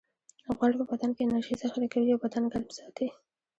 غوړ 0.55 0.71
په 0.79 0.85
بدن 0.91 1.11
کې 1.15 1.21
انرژي 1.23 1.53
ذخیره 1.61 1.87
کوي 1.93 2.09
او 2.13 2.21
بدن 2.25 2.43
ګرم 2.51 2.69
ساتي 2.77 3.07